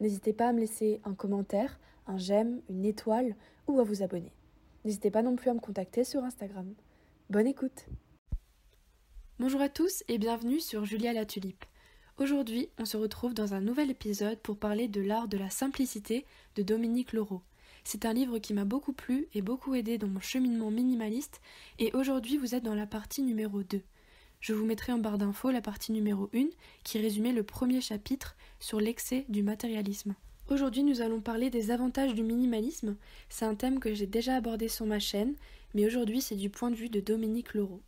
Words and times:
N'hésitez 0.00 0.32
pas 0.32 0.48
à 0.48 0.52
me 0.52 0.60
laisser 0.60 1.00
un 1.04 1.14
commentaire, 1.14 1.78
un 2.06 2.18
j'aime, 2.18 2.60
une 2.68 2.84
étoile 2.84 3.36
ou 3.68 3.80
à 3.80 3.84
vous 3.84 4.02
abonner. 4.02 4.32
N'hésitez 4.84 5.10
pas 5.10 5.22
non 5.22 5.36
plus 5.36 5.50
à 5.50 5.54
me 5.54 5.60
contacter 5.60 6.04
sur 6.04 6.24
Instagram. 6.24 6.74
Bonne 7.30 7.46
écoute 7.46 7.86
Bonjour 9.38 9.60
à 9.60 9.68
tous 9.68 10.04
et 10.08 10.18
bienvenue 10.18 10.60
sur 10.60 10.84
Julia 10.84 11.12
la 11.12 11.26
Tulipe. 11.26 11.64
Aujourd'hui, 12.18 12.68
on 12.78 12.84
se 12.84 12.96
retrouve 12.96 13.34
dans 13.34 13.54
un 13.54 13.60
nouvel 13.60 13.90
épisode 13.90 14.38
pour 14.38 14.58
parler 14.58 14.86
de 14.86 15.00
l'art 15.00 15.26
de 15.26 15.38
la 15.38 15.50
simplicité 15.50 16.24
de 16.54 16.62
Dominique 16.62 17.12
Laureau. 17.12 17.42
C'est 17.82 18.04
un 18.04 18.12
livre 18.12 18.38
qui 18.38 18.54
m'a 18.54 18.64
beaucoup 18.64 18.92
plu 18.92 19.26
et 19.34 19.42
beaucoup 19.42 19.74
aidé 19.74 19.98
dans 19.98 20.06
mon 20.06 20.20
cheminement 20.20 20.70
minimaliste 20.70 21.40
et 21.78 21.92
aujourd'hui 21.92 22.36
vous 22.36 22.54
êtes 22.54 22.62
dans 22.62 22.74
la 22.74 22.86
partie 22.86 23.22
numéro 23.22 23.62
2. 23.62 23.82
Je 24.44 24.52
vous 24.52 24.66
mettrai 24.66 24.92
en 24.92 24.98
barre 24.98 25.16
d'infos 25.16 25.50
la 25.50 25.62
partie 25.62 25.90
numéro 25.90 26.28
1 26.34 26.48
qui 26.82 26.98
résumait 26.98 27.32
le 27.32 27.44
premier 27.44 27.80
chapitre 27.80 28.36
sur 28.60 28.78
l'excès 28.78 29.24
du 29.30 29.42
matérialisme. 29.42 30.14
Aujourd'hui, 30.50 30.82
nous 30.82 31.00
allons 31.00 31.22
parler 31.22 31.48
des 31.48 31.70
avantages 31.70 32.12
du 32.12 32.22
minimalisme. 32.22 32.96
C'est 33.30 33.46
un 33.46 33.54
thème 33.54 33.80
que 33.80 33.94
j'ai 33.94 34.06
déjà 34.06 34.36
abordé 34.36 34.68
sur 34.68 34.84
ma 34.84 34.98
chaîne, 34.98 35.34
mais 35.72 35.86
aujourd'hui, 35.86 36.20
c'est 36.20 36.34
du 36.34 36.50
point 36.50 36.70
de 36.70 36.76
vue 36.76 36.90
de 36.90 37.00
Dominique 37.00 37.54
Laureau. 37.54 37.80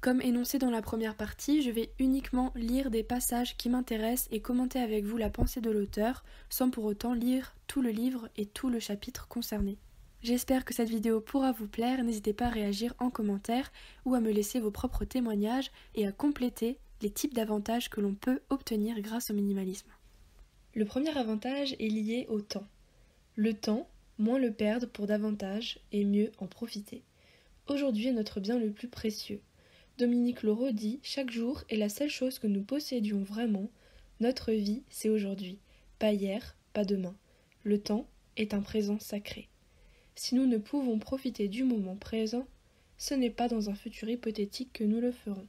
Comme 0.00 0.20
énoncé 0.22 0.58
dans 0.58 0.72
la 0.72 0.82
première 0.82 1.14
partie, 1.14 1.62
je 1.62 1.70
vais 1.70 1.92
uniquement 2.00 2.52
lire 2.56 2.90
des 2.90 3.04
passages 3.04 3.56
qui 3.56 3.68
m'intéressent 3.68 4.26
et 4.32 4.40
commenter 4.40 4.80
avec 4.80 5.04
vous 5.04 5.18
la 5.18 5.30
pensée 5.30 5.60
de 5.60 5.70
l'auteur, 5.70 6.24
sans 6.50 6.68
pour 6.68 6.84
autant 6.84 7.14
lire 7.14 7.54
tout 7.68 7.80
le 7.80 7.90
livre 7.90 8.28
et 8.36 8.46
tout 8.46 8.70
le 8.70 8.80
chapitre 8.80 9.28
concerné. 9.28 9.78
J'espère 10.22 10.64
que 10.64 10.74
cette 10.74 10.88
vidéo 10.88 11.20
pourra 11.20 11.52
vous 11.52 11.68
plaire, 11.68 12.02
n'hésitez 12.02 12.32
pas 12.32 12.46
à 12.46 12.50
réagir 12.50 12.94
en 12.98 13.08
commentaire 13.08 13.70
ou 14.04 14.14
à 14.14 14.20
me 14.20 14.32
laisser 14.32 14.58
vos 14.58 14.72
propres 14.72 15.04
témoignages 15.04 15.70
et 15.94 16.06
à 16.06 16.12
compléter 16.12 16.78
les 17.02 17.10
types 17.10 17.34
d'avantages 17.34 17.88
que 17.88 18.00
l'on 18.00 18.14
peut 18.14 18.40
obtenir 18.50 19.00
grâce 19.00 19.30
au 19.30 19.34
minimalisme. 19.34 19.90
Le 20.74 20.84
premier 20.84 21.16
avantage 21.16 21.74
est 21.78 21.88
lié 21.88 22.26
au 22.28 22.40
temps. 22.40 22.66
Le 23.36 23.54
temps, 23.54 23.88
moins 24.18 24.40
le 24.40 24.52
perdre 24.52 24.88
pour 24.88 25.06
davantage 25.06 25.78
et 25.92 26.04
mieux 26.04 26.32
en 26.38 26.46
profiter. 26.46 27.02
Aujourd'hui 27.68 28.08
est 28.08 28.12
notre 28.12 28.40
bien 28.40 28.58
le 28.58 28.72
plus 28.72 28.88
précieux. 28.88 29.40
Dominique 29.98 30.42
Laureau 30.42 30.72
dit 30.72 30.98
Chaque 31.02 31.30
jour 31.30 31.62
est 31.68 31.76
la 31.76 31.88
seule 31.88 32.10
chose 32.10 32.38
que 32.40 32.46
nous 32.48 32.62
possédions 32.62 33.22
vraiment. 33.22 33.70
Notre 34.20 34.52
vie, 34.52 34.82
c'est 34.88 35.08
aujourd'hui. 35.08 35.58
Pas 36.00 36.12
hier, 36.12 36.56
pas 36.72 36.84
demain. 36.84 37.14
Le 37.62 37.80
temps 37.80 38.08
est 38.36 38.54
un 38.54 38.60
présent 38.60 38.98
sacré. 38.98 39.48
Si 40.20 40.34
nous 40.34 40.46
ne 40.46 40.58
pouvons 40.58 40.98
profiter 40.98 41.46
du 41.46 41.62
moment 41.62 41.94
présent, 41.94 42.44
ce 42.98 43.14
n'est 43.14 43.30
pas 43.30 43.46
dans 43.46 43.70
un 43.70 43.74
futur 43.76 44.08
hypothétique 44.08 44.70
que 44.72 44.82
nous 44.82 45.00
le 45.00 45.12
ferons. 45.12 45.46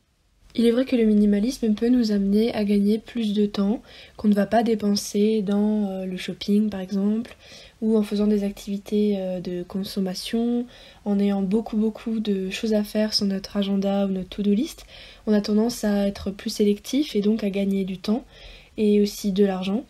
Il 0.53 0.67
est 0.67 0.71
vrai 0.71 0.85
que 0.85 0.95
le 0.95 1.05
minimalisme 1.05 1.73
peut 1.73 1.89
nous 1.89 2.11
amener 2.11 2.53
à 2.53 2.63
gagner 2.63 2.99
plus 2.99 3.33
de 3.33 3.47
temps 3.47 3.81
qu'on 4.15 4.27
ne 4.27 4.35
va 4.35 4.45
pas 4.45 4.61
dépenser 4.61 5.41
dans 5.41 5.89
euh, 5.89 6.05
le 6.05 6.17
shopping 6.17 6.69
par 6.69 6.81
exemple, 6.81 7.35
ou 7.81 7.97
en 7.97 8.03
faisant 8.03 8.27
des 8.27 8.43
activités 8.43 9.15
euh, 9.17 9.39
de 9.39 9.63
consommation, 9.63 10.67
en 11.03 11.17
ayant 11.17 11.41
beaucoup 11.41 11.75
beaucoup 11.77 12.19
de 12.19 12.51
choses 12.51 12.75
à 12.75 12.83
faire 12.83 13.15
sur 13.15 13.25
notre 13.25 13.57
agenda 13.57 14.05
ou 14.05 14.09
notre 14.09 14.29
to-do 14.29 14.53
list. 14.53 14.85
On 15.25 15.33
a 15.33 15.41
tendance 15.41 15.83
à 15.83 16.07
être 16.07 16.29
plus 16.29 16.51
sélectif 16.51 17.15
et 17.15 17.21
donc 17.21 17.43
à 17.43 17.49
gagner 17.49 17.85
du 17.85 17.97
temps 17.97 18.23
et 18.77 19.01
aussi 19.01 19.31
de 19.31 19.45
l'argent. 19.45 19.83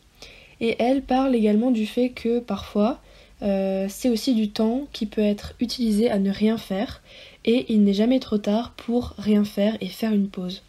Et 0.62 0.78
elle 0.80 1.02
parle 1.02 1.36
également 1.36 1.72
du 1.72 1.86
fait 1.86 2.12
que 2.12 2.40
parfois 2.40 3.02
euh, 3.42 3.88
c'est 3.90 4.10
aussi 4.10 4.36
du 4.36 4.50
temps 4.50 4.88
qui 4.92 5.06
peut 5.06 5.22
être 5.22 5.54
utilisé 5.60 6.10
à 6.10 6.20
ne 6.20 6.32
rien 6.32 6.58
faire 6.58 7.02
et 7.46 7.72
il 7.72 7.84
n'est 7.84 7.94
jamais 7.94 8.20
trop 8.20 8.38
tard 8.38 8.74
pour 8.76 9.14
rien 9.18 9.46
faire 9.46 9.78
et 9.82 9.88
faire 9.88 10.14
une 10.14 10.28
pause. 10.30 10.64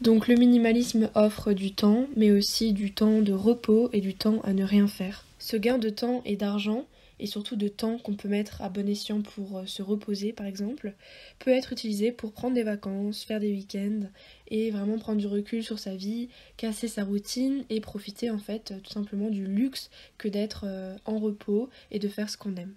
Donc 0.00 0.28
le 0.28 0.34
minimalisme 0.34 1.10
offre 1.14 1.52
du 1.52 1.72
temps, 1.72 2.06
mais 2.16 2.32
aussi 2.32 2.72
du 2.72 2.92
temps 2.92 3.20
de 3.20 3.32
repos 3.32 3.88
et 3.92 4.00
du 4.00 4.14
temps 4.14 4.40
à 4.44 4.52
ne 4.52 4.64
rien 4.64 4.88
faire. 4.88 5.24
Ce 5.42 5.56
gain 5.56 5.78
de 5.78 5.88
temps 5.88 6.22
et 6.24 6.36
d'argent 6.36 6.86
et 7.18 7.26
surtout 7.26 7.56
de 7.56 7.66
temps 7.66 7.98
qu'on 7.98 8.14
peut 8.14 8.28
mettre 8.28 8.62
à 8.62 8.68
bon 8.68 8.88
escient 8.88 9.22
pour 9.22 9.58
euh, 9.58 9.66
se 9.66 9.82
reposer 9.82 10.32
par 10.32 10.46
exemple, 10.46 10.94
peut 11.40 11.50
être 11.50 11.72
utilisé 11.72 12.12
pour 12.12 12.30
prendre 12.30 12.54
des 12.54 12.62
vacances, 12.62 13.24
faire 13.24 13.40
des 13.40 13.50
week-ends 13.50 14.02
et 14.46 14.70
vraiment 14.70 14.98
prendre 14.98 15.18
du 15.18 15.26
recul 15.26 15.64
sur 15.64 15.80
sa 15.80 15.96
vie, 15.96 16.28
casser 16.56 16.86
sa 16.86 17.02
routine 17.02 17.64
et 17.70 17.80
profiter 17.80 18.30
en 18.30 18.38
fait 18.38 18.72
tout 18.84 18.92
simplement 18.92 19.30
du 19.30 19.44
luxe 19.44 19.90
que 20.16 20.28
d'être 20.28 20.62
euh, 20.64 20.94
en 21.06 21.18
repos 21.18 21.68
et 21.90 21.98
de 21.98 22.06
faire 22.06 22.30
ce 22.30 22.36
qu'on 22.36 22.54
aime. 22.54 22.76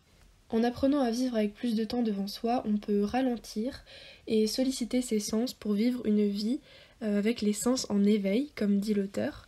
En 0.50 0.64
apprenant 0.64 1.02
à 1.02 1.12
vivre 1.12 1.36
avec 1.36 1.54
plus 1.54 1.76
de 1.76 1.84
temps 1.84 2.02
devant 2.02 2.28
soi, 2.28 2.64
on 2.66 2.78
peut 2.78 3.04
ralentir 3.04 3.86
et 4.26 4.48
solliciter 4.48 5.04
ses 5.04 5.20
sens 5.20 5.54
pour 5.54 5.74
vivre 5.74 6.04
une 6.08 6.28
vie 6.28 6.62
euh, 7.04 7.20
avec 7.20 7.42
les 7.42 7.54
sens 7.54 7.86
en 7.92 8.04
éveil, 8.04 8.50
comme 8.56 8.80
dit 8.80 8.96
l'auteur, 8.96 9.48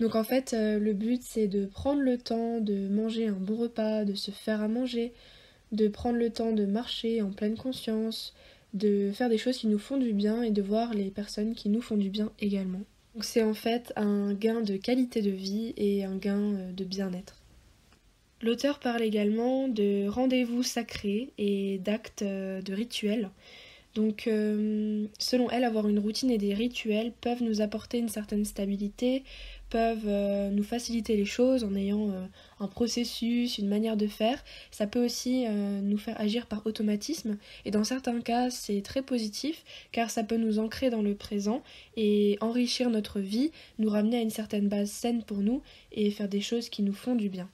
donc 0.00 0.14
en 0.14 0.22
fait, 0.22 0.54
euh, 0.54 0.78
le 0.78 0.92
but 0.92 1.22
c'est 1.22 1.48
de 1.48 1.66
prendre 1.66 2.00
le 2.00 2.18
temps 2.18 2.60
de 2.60 2.88
manger 2.88 3.26
un 3.26 3.32
bon 3.32 3.56
repas, 3.56 4.04
de 4.04 4.14
se 4.14 4.30
faire 4.30 4.62
à 4.62 4.68
manger, 4.68 5.12
de 5.72 5.88
prendre 5.88 6.18
le 6.18 6.30
temps 6.30 6.52
de 6.52 6.64
marcher 6.64 7.20
en 7.20 7.30
pleine 7.30 7.56
conscience, 7.56 8.34
de 8.74 9.10
faire 9.12 9.28
des 9.28 9.38
choses 9.38 9.58
qui 9.58 9.66
nous 9.66 9.78
font 9.78 9.96
du 9.96 10.12
bien 10.12 10.42
et 10.42 10.50
de 10.50 10.62
voir 10.62 10.94
les 10.94 11.10
personnes 11.10 11.54
qui 11.54 11.68
nous 11.68 11.82
font 11.82 11.96
du 11.96 12.10
bien 12.10 12.30
également. 12.40 12.82
Donc 13.14 13.24
c'est 13.24 13.42
en 13.42 13.54
fait 13.54 13.92
un 13.96 14.34
gain 14.34 14.60
de 14.60 14.76
qualité 14.76 15.20
de 15.20 15.30
vie 15.30 15.74
et 15.76 16.04
un 16.04 16.16
gain 16.16 16.54
euh, 16.54 16.72
de 16.72 16.84
bien-être. 16.84 17.42
L'auteur 18.40 18.78
parle 18.78 19.02
également 19.02 19.66
de 19.66 20.06
rendez-vous 20.06 20.62
sacrés 20.62 21.32
et 21.38 21.78
d'actes 21.78 22.22
euh, 22.22 22.62
de 22.62 22.72
rituels. 22.72 23.30
Donc, 23.94 24.30
selon 25.18 25.50
elle, 25.50 25.64
avoir 25.64 25.88
une 25.88 25.98
routine 25.98 26.30
et 26.30 26.38
des 26.38 26.54
rituels 26.54 27.10
peuvent 27.20 27.42
nous 27.42 27.62
apporter 27.62 27.98
une 27.98 28.10
certaine 28.10 28.44
stabilité, 28.44 29.24
peuvent 29.68 30.06
euh, 30.06 30.50
nous 30.50 30.62
faciliter 30.62 31.16
les 31.16 31.24
choses 31.24 31.64
en 31.64 31.74
ayant 31.74 32.10
euh, 32.10 32.26
un 32.60 32.68
processus, 32.68 33.58
une 33.58 33.68
manière 33.68 33.96
de 33.96 34.06
faire. 34.06 34.42
Ça 34.70 34.86
peut 34.86 35.04
aussi 35.04 35.44
euh, 35.46 35.80
nous 35.80 35.98
faire 35.98 36.20
agir 36.20 36.46
par 36.46 36.66
automatisme 36.66 37.38
et 37.64 37.70
dans 37.70 37.84
certains 37.84 38.20
cas 38.20 38.50
c'est 38.50 38.82
très 38.82 39.02
positif 39.02 39.64
car 39.92 40.10
ça 40.10 40.24
peut 40.24 40.36
nous 40.36 40.58
ancrer 40.58 40.90
dans 40.90 41.02
le 41.02 41.14
présent 41.14 41.62
et 41.96 42.38
enrichir 42.40 42.90
notre 42.90 43.20
vie, 43.20 43.50
nous 43.78 43.90
ramener 43.90 44.18
à 44.18 44.22
une 44.22 44.30
certaine 44.30 44.68
base 44.68 44.90
saine 44.90 45.22
pour 45.22 45.38
nous 45.38 45.62
et 45.92 46.10
faire 46.10 46.28
des 46.28 46.40
choses 46.40 46.68
qui 46.68 46.82
nous 46.82 46.94
font 46.94 47.14
du 47.14 47.28
bien. 47.28 47.48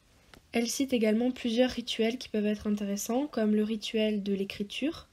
Elle 0.53 0.69
cite 0.69 0.93
également 0.93 1.33
plusieurs 1.33 1.71
rituels 1.71 2.17
qui 2.17 2.29
peuvent 2.29 2.47
être 2.47 2.69
intéressants 2.69 3.27
comme 3.27 3.57
le 3.57 3.65
rituel 3.65 4.23
de 4.23 4.33
l'écriture, 4.33 5.09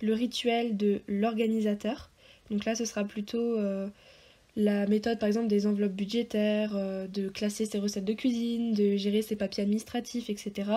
le 0.00 0.14
rituel 0.14 0.76
de 0.76 1.02
l'organisateur. 1.06 2.10
Donc 2.50 2.64
là 2.64 2.74
ce 2.74 2.86
sera 2.86 3.04
plutôt 3.04 3.58
la 4.56 4.86
méthode 4.86 5.18
par 5.18 5.26
exemple 5.26 5.48
des 5.48 5.66
enveloppes 5.66 5.92
budgétaires, 5.92 6.74
euh, 6.76 7.06
de 7.06 7.28
classer 7.28 7.66
ses 7.66 7.78
recettes 7.78 8.06
de 8.06 8.14
cuisine, 8.14 8.72
de 8.72 8.96
gérer 8.96 9.20
ses 9.20 9.36
papiers 9.36 9.62
administratifs, 9.62 10.30
etc. 10.30 10.70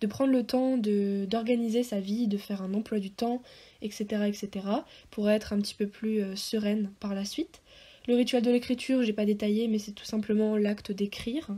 De 0.00 0.06
prendre 0.06 0.32
le 0.32 0.42
temps 0.42 0.78
d'organiser 0.78 1.82
sa 1.82 2.00
vie, 2.00 2.28
de 2.28 2.38
faire 2.38 2.62
un 2.62 2.72
emploi 2.72 2.98
du 2.98 3.10
temps, 3.10 3.42
etc. 3.82 4.22
etc. 4.26 4.66
pour 5.10 5.28
être 5.28 5.52
un 5.52 5.60
petit 5.60 5.74
peu 5.74 5.86
plus 5.86 6.22
euh, 6.22 6.34
sereine 6.34 6.90
par 6.98 7.14
la 7.14 7.26
suite. 7.26 7.60
Le 8.08 8.14
rituel 8.14 8.42
de 8.42 8.50
l'écriture, 8.50 9.02
j'ai 9.02 9.12
pas 9.12 9.26
détaillé, 9.26 9.68
mais 9.68 9.78
c'est 9.78 9.92
tout 9.92 10.04
simplement 10.04 10.56
l'acte 10.56 10.92
d'écrire. 10.92 11.50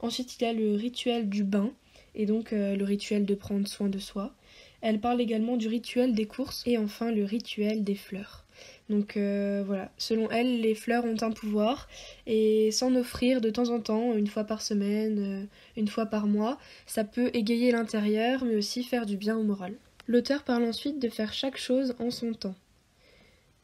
Ensuite, 0.00 0.36
il 0.38 0.44
y 0.44 0.46
a 0.46 0.52
le 0.52 0.76
rituel 0.76 1.28
du 1.28 1.44
bain, 1.44 1.72
et 2.14 2.24
donc 2.24 2.52
euh, 2.52 2.76
le 2.76 2.84
rituel 2.84 3.26
de 3.26 3.34
prendre 3.34 3.66
soin 3.68 3.88
de 3.88 3.98
soi. 3.98 4.34
Elle 4.80 5.00
parle 5.00 5.20
également 5.20 5.56
du 5.56 5.68
rituel 5.68 6.14
des 6.14 6.26
courses, 6.26 6.62
et 6.66 6.78
enfin 6.78 7.10
le 7.10 7.24
rituel 7.24 7.84
des 7.84 7.96
fleurs. 7.96 8.46
Donc 8.88 9.16
euh, 9.16 9.62
voilà, 9.66 9.90
selon 9.98 10.30
elle, 10.30 10.60
les 10.60 10.74
fleurs 10.74 11.04
ont 11.04 11.16
un 11.20 11.30
pouvoir 11.30 11.88
et 12.26 12.70
s'en 12.70 12.94
offrir 12.94 13.40
de 13.40 13.50
temps 13.50 13.68
en 13.68 13.80
temps, 13.80 14.14
une 14.14 14.26
fois 14.26 14.44
par 14.44 14.62
semaine, 14.62 15.18
euh, 15.18 15.46
une 15.76 15.88
fois 15.88 16.06
par 16.06 16.26
mois, 16.26 16.58
ça 16.86 17.04
peut 17.04 17.30
égayer 17.34 17.70
l'intérieur 17.70 18.44
mais 18.44 18.56
aussi 18.56 18.82
faire 18.82 19.04
du 19.04 19.16
bien 19.16 19.36
au 19.36 19.42
moral. 19.42 19.74
L'auteur 20.06 20.42
parle 20.42 20.64
ensuite 20.64 20.98
de 20.98 21.10
faire 21.10 21.34
chaque 21.34 21.58
chose 21.58 21.94
en 21.98 22.10
son 22.10 22.32
temps. 22.32 22.54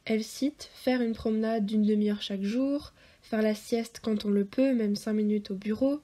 Elle 0.05 0.23
cite 0.23 0.69
faire 0.75 1.01
une 1.01 1.15
promenade 1.15 1.65
d'une 1.65 1.85
demi-heure 1.87 2.21
chaque 2.21 2.43
jour, 2.43 2.93
faire 3.23 3.41
la 3.41 3.55
sieste 3.55 4.01
quand 4.03 4.27
on 4.27 4.31
le 4.31 4.45
peut, 4.45 4.75
même 4.75 4.97
5 4.97 5.15
minutes 5.15 5.51
au 5.51 5.55
bureau. 5.55 6.01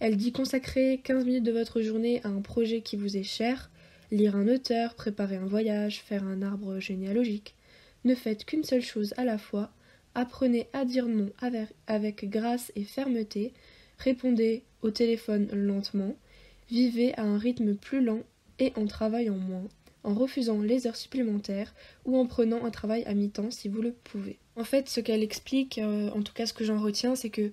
Elle 0.00 0.18
dit 0.18 0.32
consacrer 0.32 1.00
15 1.02 1.24
minutes 1.24 1.44
de 1.44 1.52
votre 1.52 1.80
journée 1.80 2.20
à 2.24 2.28
un 2.28 2.42
projet 2.42 2.82
qui 2.82 2.96
vous 2.96 3.16
est 3.16 3.22
cher, 3.22 3.70
lire 4.10 4.36
un 4.36 4.46
auteur, 4.48 4.94
préparer 4.94 5.36
un 5.36 5.46
voyage, 5.46 6.02
faire 6.02 6.24
un 6.24 6.42
arbre 6.42 6.78
généalogique. 6.78 7.54
Ne 8.04 8.14
faites 8.14 8.44
qu'une 8.44 8.64
seule 8.64 8.82
chose 8.82 9.14
à 9.16 9.24
la 9.24 9.38
fois, 9.38 9.70
apprenez 10.14 10.68
à 10.72 10.84
dire 10.84 11.06
non 11.06 11.30
avec, 11.86 12.28
grâce 12.30 12.72
et 12.76 12.84
fermeté, 12.84 13.52
répondez 13.98 14.62
au 14.82 14.90
téléphone 14.90 15.48
lentement, 15.52 16.14
Vivez 16.70 17.14
à 17.14 17.22
un 17.22 17.38
rythme 17.38 17.74
plus 17.74 18.04
lent 18.04 18.20
et 18.58 18.72
en 18.76 18.86
travaillant 18.86 19.38
moins, 19.38 19.66
en 20.04 20.12
refusant 20.12 20.60
les 20.60 20.86
heures 20.86 20.96
supplémentaires 20.96 21.74
ou 22.04 22.18
en 22.18 22.26
prenant 22.26 22.64
un 22.66 22.70
travail 22.70 23.04
à 23.06 23.14
mi-temps 23.14 23.50
si 23.50 23.68
vous 23.68 23.80
le 23.80 23.92
pouvez. 23.92 24.38
En 24.54 24.64
fait, 24.64 24.88
ce 24.88 25.00
qu'elle 25.00 25.22
explique, 25.22 25.78
euh, 25.78 26.10
en 26.10 26.20
tout 26.20 26.34
cas 26.34 26.44
ce 26.44 26.52
que 26.52 26.64
j'en 26.64 26.78
retiens, 26.78 27.14
c'est 27.14 27.30
que 27.30 27.52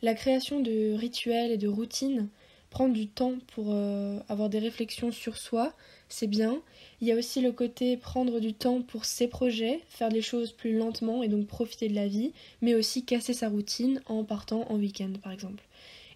la 0.00 0.14
création 0.14 0.60
de 0.60 0.94
rituels 0.94 1.50
et 1.50 1.56
de 1.56 1.66
routines 1.66 2.28
prend 2.70 2.88
du 2.88 3.08
temps 3.08 3.34
pour 3.48 3.74
euh, 3.74 4.20
avoir 4.28 4.48
des 4.48 4.60
réflexions 4.60 5.10
sur 5.10 5.36
soi, 5.36 5.74
c'est 6.12 6.26
bien. 6.26 6.60
Il 7.00 7.08
y 7.08 7.12
a 7.12 7.16
aussi 7.16 7.40
le 7.40 7.52
côté 7.52 7.96
prendre 7.96 8.38
du 8.38 8.54
temps 8.54 8.82
pour 8.82 9.04
ses 9.04 9.28
projets, 9.28 9.80
faire 9.88 10.10
les 10.10 10.22
choses 10.22 10.52
plus 10.52 10.76
lentement 10.76 11.22
et 11.22 11.28
donc 11.28 11.46
profiter 11.46 11.88
de 11.88 11.94
la 11.94 12.06
vie, 12.06 12.32
mais 12.60 12.74
aussi 12.74 13.04
casser 13.04 13.32
sa 13.32 13.48
routine 13.48 14.00
en 14.06 14.24
partant 14.24 14.70
en 14.70 14.76
week-end 14.76 15.12
par 15.22 15.32
exemple. 15.32 15.64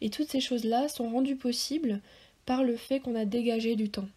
Et 0.01 0.11
toutes 0.11 0.29
ces 0.29 0.41
choses-là 0.41 0.89
sont 0.89 1.09
rendues 1.09 1.37
possibles 1.37 2.01
par 2.45 2.63
le 2.63 2.77
fait 2.77 3.01
qu'on 3.01 3.15
a 3.15 3.25
dégagé 3.25 3.75
du 3.75 3.89
temps. 3.89 4.09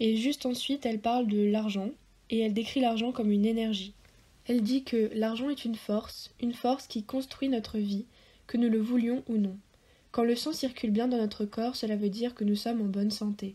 Et 0.00 0.16
juste 0.16 0.46
ensuite, 0.46 0.86
elle 0.86 0.98
parle 0.98 1.26
de 1.26 1.44
l'argent, 1.44 1.90
et 2.30 2.40
elle 2.40 2.54
décrit 2.54 2.80
l'argent 2.80 3.12
comme 3.12 3.30
une 3.30 3.46
énergie. 3.46 3.92
Elle 4.46 4.62
dit 4.62 4.82
que 4.82 5.10
l'argent 5.14 5.50
est 5.50 5.64
une 5.64 5.76
force, 5.76 6.32
une 6.40 6.54
force 6.54 6.86
qui 6.86 7.02
construit 7.02 7.48
notre 7.48 7.78
vie, 7.78 8.04
que 8.46 8.56
nous 8.56 8.68
le 8.68 8.80
voulions 8.80 9.22
ou 9.28 9.36
non. 9.36 9.56
Quand 10.10 10.24
le 10.24 10.36
sang 10.36 10.52
circule 10.52 10.90
bien 10.90 11.08
dans 11.08 11.18
notre 11.18 11.44
corps, 11.44 11.76
cela 11.76 11.96
veut 11.96 12.08
dire 12.08 12.34
que 12.34 12.44
nous 12.44 12.56
sommes 12.56 12.80
en 12.80 12.86
bonne 12.86 13.10
santé. 13.10 13.54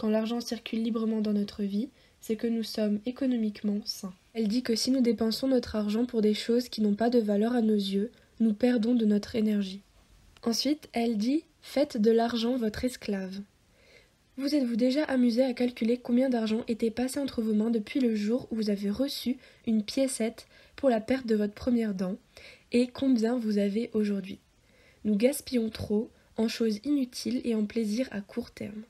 Quand 0.00 0.08
l'argent 0.08 0.40
circule 0.40 0.82
librement 0.82 1.20
dans 1.20 1.34
notre 1.34 1.62
vie, 1.62 1.90
c'est 2.22 2.36
que 2.36 2.46
nous 2.46 2.62
sommes 2.62 3.00
économiquement 3.04 3.82
sains. 3.84 4.14
Elle 4.32 4.48
dit 4.48 4.62
que 4.62 4.74
si 4.74 4.90
nous 4.90 5.02
dépensons 5.02 5.46
notre 5.46 5.76
argent 5.76 6.06
pour 6.06 6.22
des 6.22 6.32
choses 6.32 6.70
qui 6.70 6.80
n'ont 6.80 6.94
pas 6.94 7.10
de 7.10 7.18
valeur 7.18 7.52
à 7.52 7.60
nos 7.60 7.74
yeux, 7.74 8.10
nous 8.40 8.54
perdons 8.54 8.94
de 8.94 9.04
notre 9.04 9.36
énergie. 9.36 9.82
Ensuite, 10.42 10.88
elle 10.94 11.18
dit 11.18 11.44
Faites 11.60 11.98
de 11.98 12.10
l'argent 12.10 12.56
votre 12.56 12.82
esclave. 12.86 13.42
Vous 14.38 14.54
êtes-vous 14.54 14.76
déjà 14.76 15.04
amusé 15.04 15.44
à 15.44 15.52
calculer 15.52 15.98
combien 15.98 16.30
d'argent 16.30 16.64
était 16.66 16.90
passé 16.90 17.20
entre 17.20 17.42
vos 17.42 17.52
mains 17.52 17.68
depuis 17.68 18.00
le 18.00 18.14
jour 18.14 18.48
où 18.50 18.56
vous 18.56 18.70
avez 18.70 18.88
reçu 18.88 19.36
une 19.66 19.84
piécette 19.84 20.46
pour 20.76 20.88
la 20.88 21.02
perte 21.02 21.26
de 21.26 21.36
votre 21.36 21.52
première 21.52 21.92
dent 21.92 22.16
et 22.72 22.86
combien 22.86 23.36
vous 23.36 23.58
avez 23.58 23.90
aujourd'hui? 23.92 24.38
Nous 25.04 25.16
gaspillons 25.16 25.68
trop 25.68 26.08
en 26.38 26.48
choses 26.48 26.80
inutiles 26.84 27.42
et 27.44 27.54
en 27.54 27.66
plaisirs 27.66 28.08
à 28.12 28.22
court 28.22 28.50
terme. 28.50 28.82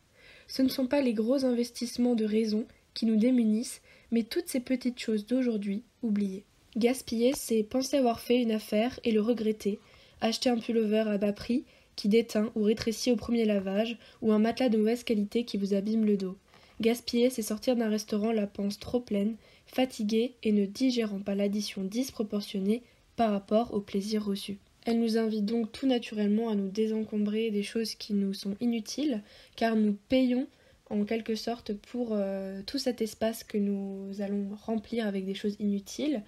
Ce 0.51 0.63
ne 0.63 0.69
sont 0.69 0.89
pas 0.89 1.01
les 1.01 1.15
gros 1.15 1.45
investissements 1.45 2.17
de 2.17 2.25
raison 2.25 2.67
qui 2.93 3.07
nous 3.07 3.17
démunissent, 3.17 3.83
mais 4.11 4.25
toutes 4.25 4.49
ces 4.49 4.59
petites 4.59 4.99
choses 4.99 5.25
d'aujourd'hui 5.25 5.85
oubliées. 6.03 6.45
Gaspiller, 6.77 7.35
c'est 7.37 7.63
penser 7.63 7.97
avoir 7.97 8.19
fait 8.19 8.43
une 8.43 8.51
affaire 8.51 8.99
et 9.05 9.13
le 9.13 9.21
regretter, 9.21 9.79
acheter 10.21 10.51
un 10.51 10.59
pullover 10.59 11.05
à 11.07 11.19
bas 11.19 11.33
prix 11.33 11.65
qui 11.95 12.09
déteint 12.09 12.51
ou 12.57 12.65
rétrécit 12.65 13.13
au 13.13 13.17
premier 13.17 13.45
lavage, 13.45 13.97
ou 14.23 14.33
un 14.33 14.41
matelas 14.41 14.71
de 14.71 14.77
mauvaise 14.77 15.05
qualité 15.05 15.45
qui 15.45 15.57
vous 15.57 15.73
abîme 15.73 16.05
le 16.05 16.17
dos. 16.17 16.37
Gaspiller, 16.81 17.31
c'est 17.31 17.43
sortir 17.43 17.77
d'un 17.77 17.89
restaurant 17.89 18.33
la 18.33 18.49
panse 18.49 18.81
trop 18.81 19.01
pleine, 19.01 19.37
fatigué 19.67 20.35
et 20.43 20.51
ne 20.51 20.67
digérant 20.67 21.21
pas 21.21 21.37
l'addition 21.37 21.85
disproportionnée 21.85 22.83
par 23.15 23.31
rapport 23.31 23.73
au 23.73 23.81
plaisir 23.81 24.25
reçu. 24.25 24.59
Elle 24.87 24.99
nous 24.99 25.19
invite 25.19 25.45
donc 25.45 25.73
tout 25.73 25.87
naturellement 25.87 26.49
à 26.49 26.55
nous 26.55 26.69
désencombrer 26.69 27.51
des 27.51 27.63
choses 27.63 27.95
qui 27.95 28.15
nous 28.15 28.33
sont 28.33 28.57
inutiles, 28.61 29.23
car 29.57 29.77
nous 29.77 29.97
payons 30.09 30.47
en 30.91 31.05
quelque 31.05 31.37
sorte 31.37 31.73
pour 31.73 32.11
euh, 32.13 32.63
tout 32.67 32.79
cet 32.79 33.01
espace 33.01 33.45
que 33.45 33.59
nous 33.59 34.21
allons 34.21 34.49
remplir 34.67 35.07
avec 35.07 35.25
des 35.25 35.35
choses 35.35 35.57
inutiles. 35.61 36.23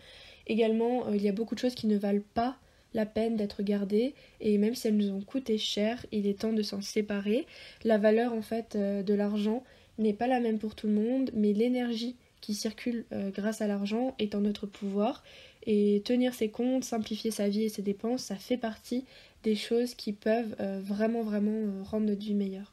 Également, 0.46 1.08
euh, 1.08 1.16
il 1.16 1.22
y 1.22 1.28
a 1.28 1.32
beaucoup 1.32 1.54
de 1.54 1.60
choses 1.60 1.75
qui 1.75 1.88
ne 1.88 1.99
valent 1.99 2.22
pas 2.34 2.56
la 2.94 3.06
peine 3.06 3.37
d'être 3.37 3.62
gardées 3.62 4.14
et 4.40 4.58
même 4.58 4.75
si 4.75 4.87
elles 4.87 4.96
nous 4.96 5.10
ont 5.10 5.22
coûté 5.22 5.56
cher, 5.58 6.04
il 6.12 6.26
est 6.26 6.40
temps 6.40 6.52
de 6.52 6.62
s'en 6.62 6.82
séparer. 6.82 7.46
La 7.84 7.99
valeur 7.99 8.34
en 8.34 8.43
fait 8.43 8.76
euh, 8.76 9.02
de 9.02 9.14
l'argent 9.14 9.64
n'est 9.99 10.12
pas 10.12 10.26
la 10.26 10.40
même 10.40 10.58
pour 10.58 10.75
tout 10.75 10.87
le 10.87 10.94
monde, 10.94 11.31
mais 11.34 11.52
l'énergie 11.52 12.16
qui 12.40 12.54
circule 12.54 13.04
grâce 13.12 13.60
à 13.60 13.69
l'argent 13.69 14.16
est 14.19 14.34
en 14.34 14.40
notre 14.40 14.66
pouvoir 14.66 15.22
et 15.67 16.03
tenir 16.05 16.35
ses 16.35 16.49
comptes, 16.49 16.85
simplifier 16.85 17.31
sa 17.31 17.49
vie 17.49 17.64
et 17.64 17.69
ses 17.69 17.82
dépenses, 17.82 18.23
ça 18.23 18.37
fait 18.37 18.56
partie 18.56 19.05
des 19.43 19.56
choses 19.56 19.94
qui 19.94 20.12
peuvent 20.12 20.55
euh, 20.61 20.81
vraiment 20.82 21.23
vraiment 21.23 21.82
rendre 21.85 22.06
notre 22.06 22.20
vie 22.20 22.35
meilleure. 22.35 22.73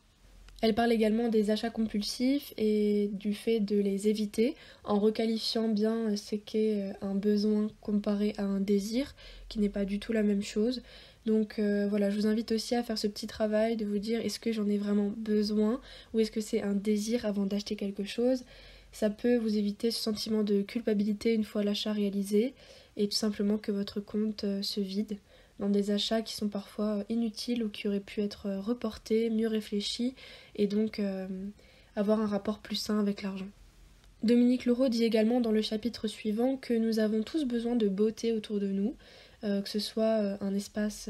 Elle 0.61 0.75
parle 0.75 0.91
également 0.91 1.29
des 1.29 1.51
achats 1.51 1.69
compulsifs 1.69 2.53
et 2.57 3.09
du 3.13 3.33
fait 3.33 3.61
de 3.61 3.77
les 3.77 4.09
éviter 4.09 4.55
en 4.83 4.99
requalifiant 4.99 5.69
bien 5.69 6.17
ce 6.17 6.35
qu'est 6.35 6.81
euh, 6.81 6.91
un 7.01 7.15
besoin 7.15 7.69
comparé 7.81 8.33
à 8.37 8.43
un 8.43 8.59
désir, 8.59 9.15
qui 9.47 9.59
n'est 9.59 9.69
pas 9.69 9.85
du 9.85 9.99
tout 9.99 10.11
la 10.11 10.23
même 10.23 10.43
chose. 10.43 10.81
Donc 11.25 11.59
euh, 11.59 11.87
voilà, 11.89 12.09
je 12.09 12.17
vous 12.17 12.27
invite 12.27 12.51
aussi 12.51 12.75
à 12.75 12.83
faire 12.83 12.97
ce 12.97 13.07
petit 13.07 13.27
travail 13.27 13.77
de 13.77 13.85
vous 13.85 13.99
dire 13.99 14.19
est-ce 14.19 14.39
que 14.39 14.51
j'en 14.51 14.67
ai 14.67 14.77
vraiment 14.77 15.13
besoin 15.15 15.79
ou 16.13 16.19
est-ce 16.19 16.31
que 16.31 16.41
c'est 16.41 16.61
un 16.61 16.73
désir 16.73 17.25
avant 17.25 17.45
d'acheter 17.45 17.75
quelque 17.75 18.03
chose? 18.03 18.43
Ça 18.91 19.09
peut 19.09 19.37
vous 19.37 19.57
éviter 19.57 19.91
ce 19.91 20.01
sentiment 20.01 20.43
de 20.43 20.61
culpabilité 20.61 21.33
une 21.33 21.43
fois 21.43 21.63
l'achat 21.63 21.93
réalisé 21.93 22.53
et 22.97 23.07
tout 23.07 23.15
simplement 23.15 23.57
que 23.57 23.71
votre 23.71 23.99
compte 23.99 24.43
euh, 24.43 24.61
se 24.61 24.79
vide 24.79 25.17
dans 25.59 25.69
des 25.69 25.91
achats 25.91 26.21
qui 26.21 26.33
sont 26.35 26.47
parfois 26.47 27.03
inutiles 27.09 27.63
ou 27.63 27.69
qui 27.69 27.87
auraient 27.87 27.99
pu 27.99 28.21
être 28.21 28.49
reportés, 28.49 29.29
mieux 29.29 29.47
réfléchis 29.47 30.15
et 30.55 30.67
donc 30.67 30.99
euh, 30.99 31.27
avoir 31.95 32.21
un 32.21 32.27
rapport 32.27 32.59
plus 32.59 32.77
sain 32.77 32.99
avec 32.99 33.21
l'argent. 33.21 33.47
Dominique 34.23 34.65
Leroux 34.65 34.89
dit 34.89 35.03
également 35.03 35.39
dans 35.39 35.51
le 35.51 35.61
chapitre 35.61 36.07
suivant 36.07 36.57
que 36.57 36.73
nous 36.73 36.99
avons 36.99 37.23
tous 37.23 37.45
besoin 37.45 37.75
de 37.75 37.87
beauté 37.87 38.33
autour 38.33 38.59
de 38.59 38.67
nous, 38.67 38.95
euh, 39.43 39.61
que 39.61 39.69
ce 39.69 39.79
soit 39.79 40.21
euh, 40.21 40.37
un 40.41 40.53
espace 40.55 41.09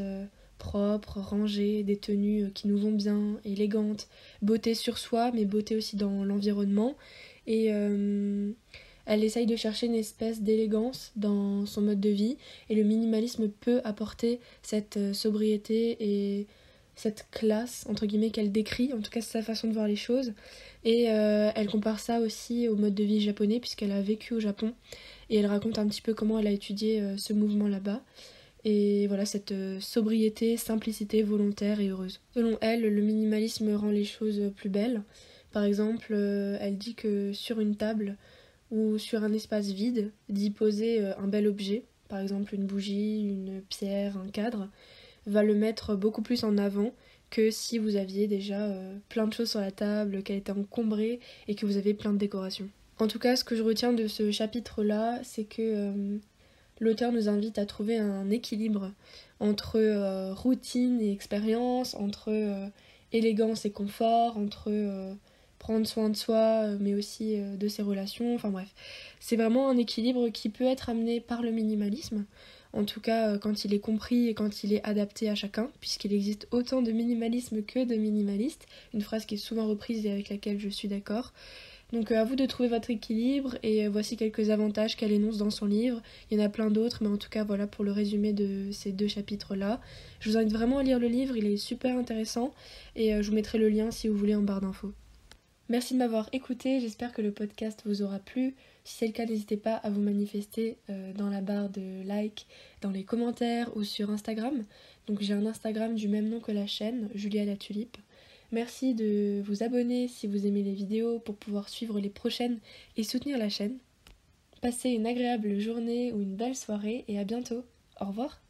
propre, 0.57 1.19
rangé, 1.19 1.83
des 1.83 1.95
tenues 1.95 2.51
qui 2.53 2.67
nous 2.67 2.77
vont 2.77 2.91
bien, 2.91 3.39
élégantes, 3.45 4.09
beauté 4.41 4.73
sur 4.73 4.97
soi, 4.97 5.31
mais 5.33 5.45
beauté 5.45 5.75
aussi 5.75 5.95
dans 5.95 6.25
l'environnement. 6.25 6.95
Et 7.47 7.71
elle 9.09 9.23
essaye 9.23 9.47
de 9.47 9.55
chercher 9.55 9.87
une 9.87 9.95
espèce 9.95 10.41
d'élégance 10.43 11.11
dans 11.15 11.65
son 11.65 11.81
mode 11.81 11.99
de 11.99 12.11
vie 12.11 12.37
et 12.69 12.75
le 12.75 12.83
minimalisme 12.83 13.49
peut 13.49 13.81
apporter 13.83 14.39
cette 14.61 14.97
euh, 14.97 15.13
sobriété 15.13 15.97
et 15.99 16.45
cette 16.95 17.25
classe 17.31 17.87
entre 17.89 18.05
guillemets 18.05 18.29
qu'elle 18.29 18.51
décrit, 18.51 18.93
en 18.93 19.01
tout 19.01 19.09
cas 19.09 19.21
sa 19.21 19.41
façon 19.41 19.67
de 19.67 19.73
voir 19.73 19.87
les 19.87 19.95
choses. 19.95 20.33
Et 20.85 21.09
euh, 21.09 21.49
elle 21.55 21.69
compare 21.69 21.99
ça 21.99 22.19
aussi 22.19 22.67
au 22.67 22.75
mode 22.75 22.93
de 22.93 23.03
vie 23.03 23.19
japonais 23.19 23.59
puisqu'elle 23.59 23.93
a 23.93 24.01
vécu 24.01 24.35
au 24.35 24.39
Japon 24.39 24.75
et 25.31 25.37
elle 25.37 25.47
raconte 25.47 25.79
un 25.79 25.87
petit 25.87 26.03
peu 26.03 26.13
comment 26.13 26.37
elle 26.37 26.47
a 26.47 26.51
étudié 26.51 27.01
euh, 27.01 27.17
ce 27.17 27.33
mouvement 27.33 27.67
là-bas. 27.67 28.03
Et 28.63 29.07
voilà, 29.07 29.25
cette 29.25 29.53
sobriété, 29.79 30.55
simplicité 30.55 31.23
volontaire 31.23 31.79
et 31.79 31.87
heureuse. 31.87 32.19
Selon 32.35 32.59
elle, 32.61 32.81
le 32.81 33.01
minimalisme 33.01 33.73
rend 33.73 33.89
les 33.89 34.03
choses 34.03 34.51
plus 34.55 34.69
belles. 34.69 35.01
Par 35.51 35.63
exemple, 35.63 36.13
elle 36.13 36.77
dit 36.77 36.95
que 36.95 37.33
sur 37.33 37.59
une 37.59 37.75
table, 37.75 38.17
ou 38.71 38.97
sur 38.97 39.23
un 39.23 39.33
espace 39.33 39.67
vide, 39.67 40.11
d'y 40.29 40.51
poser 40.51 41.01
euh, 41.01 41.17
un 41.17 41.27
bel 41.27 41.47
objet, 41.47 41.83
par 42.07 42.19
exemple 42.19 42.55
une 42.55 42.65
bougie, 42.65 43.29
une 43.29 43.61
pierre, 43.69 44.17
un 44.17 44.29
cadre, 44.29 44.69
va 45.25 45.43
le 45.43 45.55
mettre 45.55 45.95
beaucoup 45.95 46.21
plus 46.21 46.43
en 46.43 46.57
avant 46.57 46.93
que 47.29 47.51
si 47.51 47.77
vous 47.77 47.95
aviez 47.95 48.27
déjà 48.27 48.61
euh, 48.61 48.97
plein 49.09 49.27
de 49.27 49.33
choses 49.33 49.51
sur 49.51 49.59
la 49.59 49.71
table, 49.71 50.23
qu'elle 50.23 50.37
était 50.37 50.51
encombrée 50.51 51.19
et 51.47 51.55
que 51.55 51.65
vous 51.65 51.77
avez 51.77 51.93
plein 51.93 52.13
de 52.13 52.17
décorations. 52.17 52.69
En 52.97 53.07
tout 53.07 53.19
cas, 53.19 53.35
ce 53.35 53.43
que 53.43 53.55
je 53.55 53.63
retiens 53.63 53.93
de 53.93 54.07
ce 54.07 54.31
chapitre-là, 54.31 55.19
c'est 55.23 55.45
que 55.45 55.61
euh, 55.61 56.17
l'auteur 56.79 57.11
nous 57.11 57.29
invite 57.29 57.57
à 57.57 57.65
trouver 57.65 57.97
un 57.97 58.29
équilibre 58.29 58.91
entre 59.39 60.33
routine 60.33 60.99
et 60.99 61.13
expérience, 61.13 61.95
entre 61.95 62.69
élégance 63.13 63.63
et 63.63 63.71
confort, 63.71 64.37
entre 64.37 64.69
prendre 65.59 65.85
soin 65.85 66.09
de 66.09 66.15
soi, 66.15 66.63
euh, 66.63 66.77
mais 66.79 66.95
aussi 66.95 67.35
euh, 67.35 67.55
de 67.55 67.67
ses 67.67 67.83
relations. 67.83 68.33
Enfin 68.33 68.49
bref, 68.49 68.73
c'est 69.19 69.35
vraiment 69.35 69.69
un 69.69 69.77
équilibre 69.77 70.29
qui 70.29 70.49
peut 70.49 70.63
être 70.63 70.89
amené 70.89 71.19
par 71.19 71.43
le 71.43 71.51
minimalisme. 71.51 72.25
En 72.71 72.85
tout 72.85 73.01
cas, 73.01 73.29
euh, 73.29 73.37
quand 73.37 73.65
il 73.65 73.73
est 73.73 73.79
compris 73.79 74.29
et 74.29 74.33
quand 74.33 74.63
il 74.63 74.73
est 74.73 74.83
adapté 74.83 75.29
à 75.29 75.35
chacun, 75.35 75.69
puisqu'il 75.79 76.13
existe 76.13 76.47
autant 76.51 76.81
de 76.81 76.91
minimalisme 76.91 77.61
que 77.61 77.83
de 77.83 77.95
minimalistes. 77.95 78.67
Une 78.93 79.01
phrase 79.01 79.25
qui 79.25 79.35
est 79.35 79.37
souvent 79.37 79.67
reprise 79.67 80.05
et 80.05 80.11
avec 80.11 80.29
laquelle 80.29 80.59
je 80.59 80.69
suis 80.69 80.87
d'accord. 80.87 81.33
Donc 81.91 82.11
à 82.11 82.23
vous 82.23 82.35
de 82.35 82.45
trouver 82.45 82.69
votre 82.69 82.91
équilibre 82.91 83.57
et 83.63 83.87
voici 83.87 84.15
quelques 84.15 84.51
avantages 84.51 84.95
qu'elle 84.95 85.11
énonce 85.11 85.37
dans 85.37 85.49
son 85.49 85.65
livre. 85.65 86.03
Il 86.29 86.37
y 86.37 86.41
en 86.41 86.45
a 86.45 86.49
plein 86.49 86.69
d'autres, 86.69 86.99
mais 87.01 87.09
en 87.09 87.17
tout 87.17 87.29
cas 87.29 87.43
voilà 87.43 87.65
pour 87.65 87.83
le 87.83 87.91
résumé 87.91 88.31
de 88.31 88.71
ces 88.71 88.91
deux 88.91 89.07
chapitres-là. 89.07 89.81
Je 90.19 90.29
vous 90.29 90.37
invite 90.37 90.53
vraiment 90.53 90.77
à 90.77 90.83
lire 90.83 90.99
le 90.99 91.07
livre, 91.07 91.35
il 91.35 91.47
est 91.47 91.57
super 91.57 91.97
intéressant 91.97 92.53
et 92.95 93.23
je 93.23 93.27
vous 93.27 93.35
mettrai 93.35 93.57
le 93.57 93.69
lien 93.69 93.89
si 93.89 94.07
vous 94.07 94.15
voulez 94.15 94.35
en 94.35 94.43
barre 94.43 94.61
d'infos. 94.61 94.93
Merci 95.69 95.93
de 95.93 95.99
m'avoir 95.99 96.27
écouté, 96.33 96.79
j'espère 96.79 97.13
que 97.13 97.21
le 97.21 97.31
podcast 97.31 97.83
vous 97.85 98.01
aura 98.01 98.17
plu. 98.17 98.55
Si 98.83 98.95
c'est 98.97 99.05
le 99.05 99.13
cas, 99.13 99.27
n'hésitez 99.27 99.55
pas 99.55 99.75
à 99.75 99.91
vous 99.91 100.01
manifester 100.01 100.79
euh, 100.89 101.13
dans 101.13 101.29
la 101.29 101.41
barre 101.41 101.69
de 101.69 102.03
like, 102.07 102.47
dans 102.81 102.89
les 102.89 103.03
commentaires 103.03 103.69
ou 103.77 103.83
sur 103.83 104.09
Instagram. 104.09 104.65
Donc 105.05 105.21
j'ai 105.21 105.33
un 105.33 105.45
Instagram 105.45 105.93
du 105.93 106.07
même 106.07 106.27
nom 106.27 106.39
que 106.39 106.51
la 106.51 106.65
chaîne, 106.65 107.09
Julia 107.13 107.45
la 107.45 107.55
Tulipe. 107.55 107.97
Merci 108.51 108.95
de 108.95 109.43
vous 109.45 109.61
abonner 109.61 110.07
si 110.07 110.25
vous 110.25 110.47
aimez 110.47 110.63
les 110.63 110.73
vidéos 110.73 111.19
pour 111.19 111.35
pouvoir 111.35 111.69
suivre 111.69 111.99
les 111.99 112.09
prochaines 112.09 112.57
et 112.97 113.03
soutenir 113.03 113.37
la 113.37 113.49
chaîne. 113.49 113.77
Passez 114.61 114.89
une 114.89 115.05
agréable 115.05 115.59
journée 115.59 116.11
ou 116.13 116.21
une 116.21 116.35
belle 116.35 116.55
soirée 116.55 117.05
et 117.07 117.19
à 117.19 117.23
bientôt. 117.23 117.63
Au 118.01 118.05
revoir. 118.05 118.41